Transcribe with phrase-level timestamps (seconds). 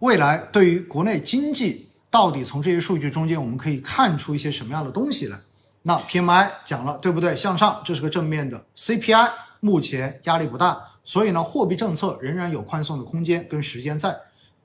[0.00, 5.38] 未来对于国内经济到底从这些数据中间我们可以看出一些什么样的东西来？
[5.82, 7.36] 那 PMI 讲了对不对？
[7.36, 8.64] 向上，这是个正面的。
[8.74, 14.16] CPI 目前压力不大，所以呢，货币政策仍然有宽松的空间跟时间在。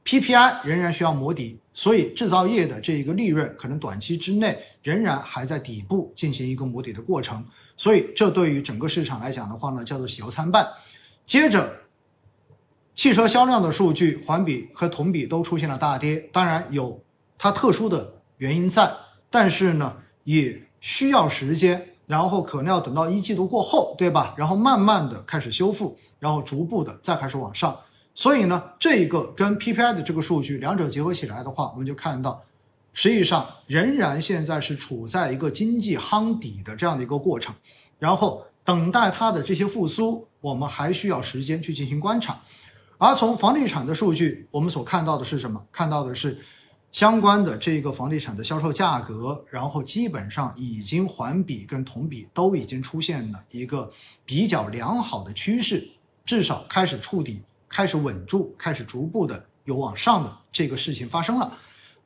[0.06, 7.44] PPI 仍然需要磨底，所以制造业的这一个利润可能短期之内仍然还在底部进行一个磨底的过程。
[7.76, 10.68] 所以这对于整个市场来讲的话呢，叫做喜忧参半。
[11.24, 11.82] 接着，
[12.96, 17.02] 汽车销量的数据环比和同比都出现了大跌，当然有
[17.38, 18.92] 它特殊的原因在，
[19.30, 20.62] 但是呢，也。
[20.82, 24.36] 需要时间，然后可能要等到一季度过后，对吧？
[24.38, 27.76] 然后慢慢的开始修复，然后逐步的再开始往上。
[28.14, 32.44] 所以呢，这一个跟 PPI 的这个数据两者结合起来的话，我们就看到，
[32.94, 37.56] 实际上仍然现在是处在一个经济夯底的这样的一个过程。
[37.98, 42.40] 然后等待它的这些复苏，我们还需要时间去进行观察。
[42.98, 45.66] 而从房地产的数据，我们所看到的是什么？
[45.72, 46.38] 看到的是。
[46.92, 53.92] 相关的这个房地产的销售价格，然后基本上已经环比跟同比都已经出现了一个
[54.26, 55.90] 比较良好的趋势，
[56.24, 61.58] 至少开始触底，开始稳住，开始逐步的有往上的这个事情发生了。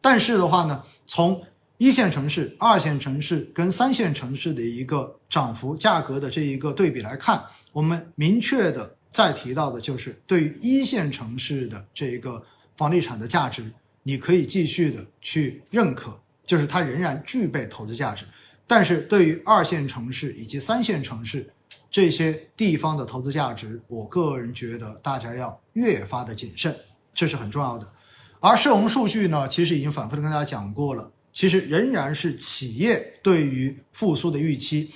[0.02, 1.44] 但是的话呢，从
[1.78, 13.71] 一线城市、二线城市跟三线城市的一个涨幅、价格的这一个对比来看，我们明确的再提到的就是对于一线城市的这一个房地产的价值。
[14.03, 18.25] 你可以继续的去认可，就是它仍然具备投资价值。
[18.66, 21.51] 但是对于二线城市以及三线城市
[21.91, 26.75] 这些地方的投资价值，我个人觉得大家要越发的谨慎，
[27.13, 27.91] 这是很重要的。
[28.39, 34.89] 而社融数据呢，其实已经反复的跟大家讲过了，其实仍然是企业对于复苏的预期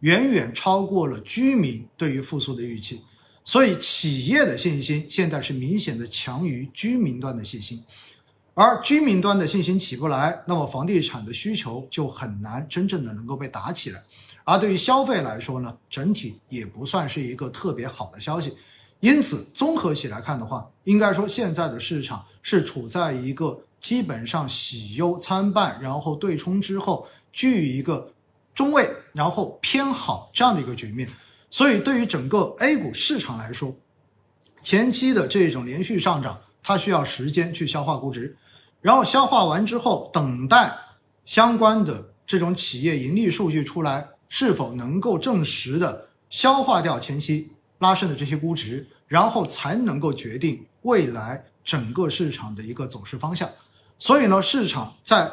[0.00, 3.00] 远远超过了居民对于复苏的预期，
[3.50, 7.82] 所以企业的信心现在是明显的强于居民端的信心。
[8.54, 14.00] 而居民端的信心起不来，那么房地产的需求就很难真正的能够被打起来。
[14.44, 18.56] 而对于消费来说呢，整体也不算是一个特别好的消息。
[19.00, 28.12] 因此，综合起来看的话，应该说现在的市场是处在一个基本上喜忧参半，然后对冲之后居于一个
[28.54, 31.08] 中位，然后偏好这样的一个局面。
[31.50, 33.74] 所以，对于整个 A 股市场来说，
[34.62, 38.36] 前期的这种连续上涨，它需要时间去消化估值。
[38.80, 40.72] 然后消化完之后，等待
[41.26, 47.50] 相关的这种企业盈利数据出来，是否能够证实的消化掉前期
[47.80, 53.50] 拉升的这些估值，然后才能够决定未来整个市场的一个走势方向。
[53.98, 55.30] 所以呢，市场在。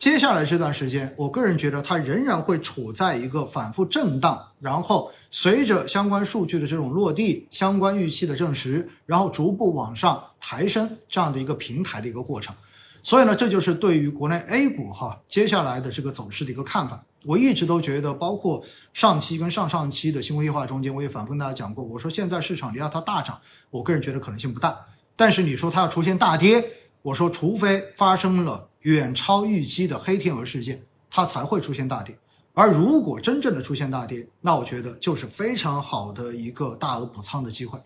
[0.00, 12.56] 接下来这段时间，我个人觉得它仍然会处在一个反复震荡，然后随着相关数据的这种落地、相关预期的证实，然后逐步往上抬升这样的一个平台的一个过程。
[13.02, 17.04] 所以呢，这就是对于国内 A 股哈接下来的这个走势的一个看法。
[17.26, 24.86] 我一直都觉得，包括上期跟上上期的新闻夜话中间，我也反复跟大家讲过，我说现在市场你要它大涨，我个人觉得可能性不大。
[25.14, 26.70] 但是你说它要出现大跌，
[27.02, 28.68] 我说除非发生了。
[28.80, 32.18] 远超预期的黑天鹅事件，它才会出现大跌。
[32.54, 37.78] 而如果真正的出现大跌，那我觉得就是非常好的一个大额补仓的机会。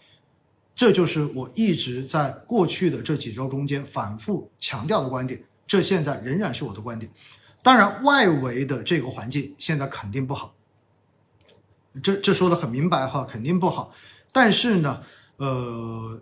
[0.75, 7.11] 这就是我一直在过去的这几周中间反复强调的观点，这现在仍然是我的观点。
[7.63, 10.55] 当然，外围的这个环境现在肯定不好，
[12.03, 13.93] 这这说的很明白哈，肯定不好。
[14.33, 15.01] 但是呢，
[15.37, 16.21] 呃，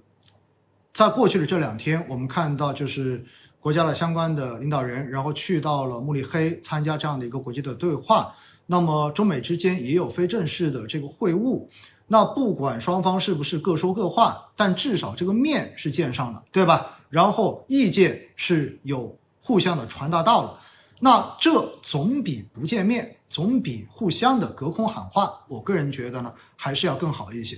[0.93, 3.25] 在过去的这两天，我们看到就是。
[3.63, 8.35] 国家的相关的领导人，然后去到了慕尼黑参加这样的一个国际的对话。
[8.67, 11.69] 那么中美之间也有非正式的这个会晤。
[12.09, 16.99] 那不管双方是不是各说各话，但至少这个面是见上了，对吧？
[17.09, 20.59] 然后意见是有互相的传达到了。
[20.99, 27.57] 那这总比不见面，总比互相的隔空喊话，我个人觉得呢，还是要更好一些。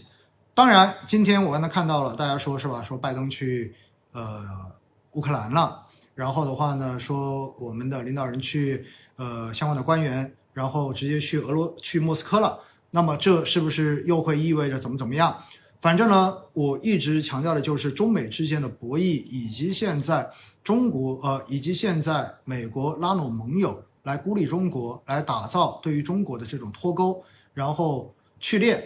[0.53, 2.85] 当然，今天我刚才看到了，大家说是吧？
[2.85, 3.75] 说拜登去
[4.13, 4.45] 呃
[5.13, 5.84] 乌克兰了。
[6.15, 8.85] 然后的话呢，说我们的领导人去，
[9.17, 12.61] 呃，相关的官员，然后直接去俄罗去莫斯科了。
[12.91, 15.37] 那么这是不是又会意味着怎么怎么样？
[15.81, 20.31] 反正呢，我一直强调的就是中美之间的博弈，以及现在
[20.63, 27.23] 中国呃，以及现在美国拉拢盟友来孤立中国，来打造对于中国的这种脱钩，
[27.53, 28.83] 然后去练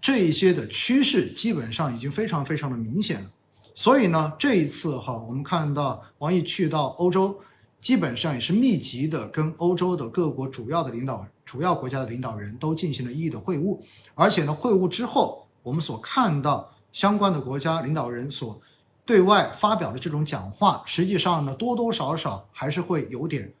[0.00, 3.30] 这一些的趋势，基本上已经非常非常的明显了。
[3.78, 7.38] 所以呢，这一次哈，我们看到王毅去到欧洲，
[7.80, 13.78] 基本上也是密集的跟欧洲的各国主要的领导、主要国家的领导人都进行了一一的会晤。
[14.16, 18.60] 而且呢，会晤之后，我们所看到相关的国家领导人所
[19.06, 23.54] 对外发表的这种讲话，实际上呢，多多少少还是会有点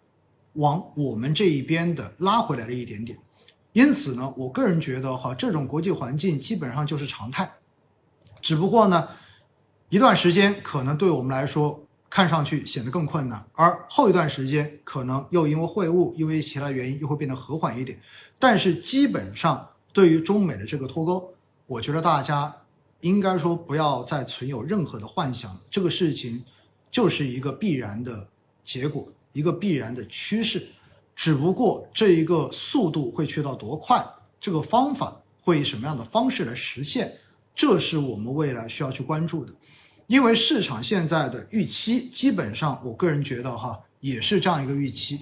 [0.54, 3.16] 往我们这一边的拉回来了一点点。
[3.72, 7.48] 因此呢，我个人觉得哈，这种国际环境基本上就是常态，
[8.42, 9.08] 只不过呢，
[9.90, 17.98] 一段时间可能对我们来说看上去显得更困难，而后一段时间可能又因为会晤，因为其他原因又会变得和缓一点。
[18.38, 21.32] 但是基本上对于中美的这个脱钩，
[21.66, 22.54] 我觉得大家
[23.00, 26.44] 应该说不要再存有任何的幻想，这个事情
[26.90, 28.28] 就是一个必然的
[28.62, 30.68] 结果，一个必然的趋势。
[31.16, 34.06] 只不过这一个速度会去到多快，
[34.38, 37.12] 这个方法会以什么样的方式来实现，
[37.58, 39.52] 这是我们未来需要去关注的。
[40.06, 45.18] 因为市场现在的预期，基本上我个人觉得哈，也是这样一个预期。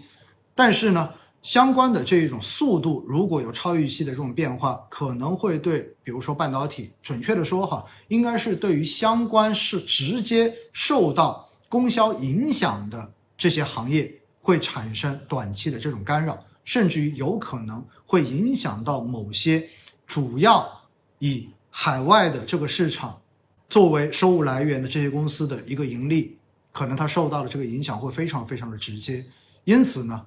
[0.54, 14.20] 但是呢，相关的这一种速度如果有超预期的这种变化，可能会对，比如说半导体，准确的说哈，应该是对于相关是直接受到供销影响的这些行业。
[14.38, 19.68] 会产生短期的这种干扰，甚至于有可能会影响到某些
[20.06, 20.82] 主要
[21.18, 21.48] 以
[21.78, 23.20] 海外的这个市场
[23.68, 26.38] 作为收入来源的这些公司的一个盈利，
[26.72, 29.26] 可能它受到的这个影响会非常非常的直接。
[29.64, 30.26] 因此呢，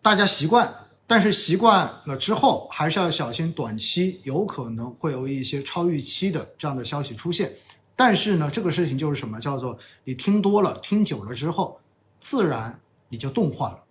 [0.00, 0.72] 大家习惯，
[1.08, 7.52] 但是习惯了之后，还是要小心短期有可能会有一些超预期的这样的消息出现。
[7.96, 9.40] 但是呢，这个事情就是什么？
[9.40, 11.80] 叫做你听多了、听久了之后，
[12.20, 12.80] 自然。
[13.08, 13.82] 你就钝化了，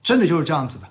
[0.00, 0.88] 真的就是这样子的。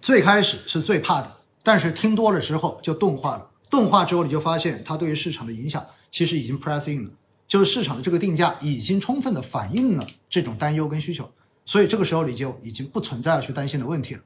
[0.00, 3.50] 最开始是最怕的，但是听多了之后就钝化了。
[3.70, 7.10] 钝化之后，你就发现它对于市场的影响其实已经 press in 了，
[7.46, 11.30] 就是市场的这个定价已经充分的反映了这种担忧跟需求，
[11.64, 14.20] 所以这个时候你就已经不存在要去担心的问题了。